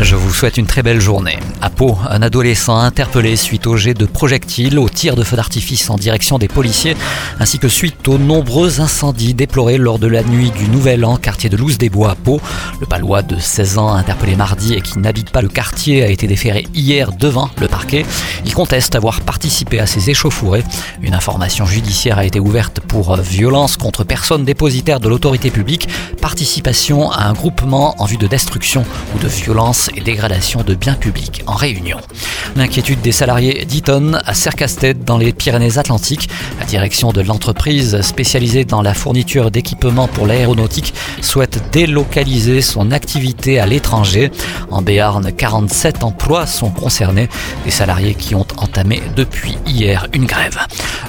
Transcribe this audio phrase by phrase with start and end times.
[0.00, 1.38] Je vous souhaite une très belle journée.
[1.60, 5.90] À Pau, un adolescent interpellé suite au jet de projectiles, au tir de feu d'artifice
[5.90, 6.96] en direction des policiers,
[7.38, 11.50] ainsi que suite aux nombreux incendies déplorés lors de la nuit du Nouvel An, quartier
[11.50, 12.40] de Louse des Bois à Pau.
[12.80, 16.26] Le palois de 16 ans, interpellé mardi et qui n'habite pas le quartier, a été
[16.26, 18.06] déféré hier devant le parquet.
[18.44, 20.64] Il conteste avoir participé à ces échauffourées.
[21.02, 25.88] Une information judiciaire a été ouverte pour violence contre personne dépositaire de l'autorité publique,
[26.20, 30.94] participation à un groupement en vue de destruction ou de violence et dégradation de biens
[30.94, 31.98] publics en réunion.
[32.56, 36.28] L'inquiétude des salariés d'Eaton à Sercasted dans les Pyrénées-Atlantiques.
[36.58, 43.58] La direction de l'entreprise spécialisée dans la fourniture d'équipements pour l'aéronautique souhaite délocaliser son activité
[43.58, 44.30] à l'étranger.
[44.70, 47.28] En Béarn, 47 emplois sont concernés.
[47.64, 50.58] Des salariés qui ont entamé depuis hier une grève.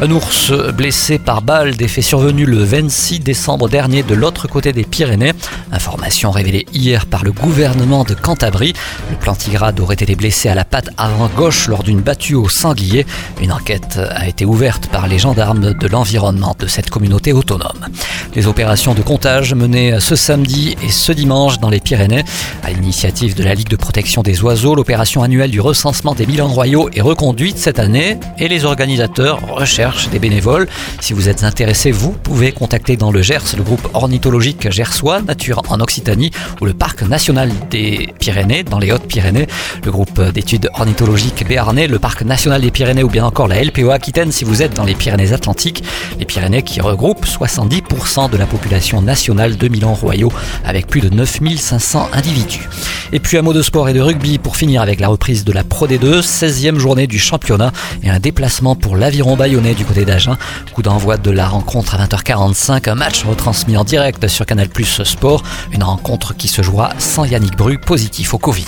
[0.00, 4.72] Un ours blessé par balle des faits survenus le 26 décembre dernier de l'autre côté
[4.72, 5.32] des Pyrénées.
[5.70, 8.72] Information révélée hier par le gouvernement de Cantabrie.
[9.10, 13.06] Le plantigrade aurait été blessé à la patte avant gauche lors d'une battue au sanglier.
[13.40, 17.86] Une enquête a été ouverte par les gendarmes de l'environnement de cette communauté autonome.
[18.34, 22.24] Les opérations de comptage menées ce samedi et ce dimanche dans les Pyrénées.
[22.64, 26.48] À l'initiative de la Ligue de protection des oiseaux, l'opération annuelle du recensement des bilans
[26.48, 30.68] royaux est reconduite cette année et les organisateurs recherchent des bénévoles.
[31.00, 35.62] Si vous êtes intéressé, vous pouvez contacter dans le Gers le groupe ornithologique gersois Nature
[35.68, 36.30] en Occitanie
[36.60, 39.48] ou le parc national des Pyrénées dans les Hautes-Pyrénées,
[39.84, 43.90] le groupe d'études ornithologiques béarnais, le parc national des Pyrénées ou bien encore la LPO
[43.90, 45.82] Aquitaine si vous êtes dans les Pyrénées-Atlantiques,
[46.18, 50.32] les Pyrénées qui regroupent 70% de la population nationale de Milan royaux
[50.64, 52.68] avec plus de 9500 individus.
[53.12, 55.52] Et puis un mot de sport et de rugby pour finir avec la reprise de
[55.52, 57.72] la Pro D2, 16e journée du championnat
[58.02, 60.36] et un déplacement pour l'aviron bayonnais du côté d'Agen.
[60.72, 65.02] Coup d'envoi de la rencontre à 20h45, un match retransmis en direct sur Canal Plus
[65.02, 68.66] Sport, une rencontre qui se jouera sans Yannick Bru positif au Covid.